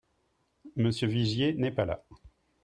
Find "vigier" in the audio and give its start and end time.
1.09-1.53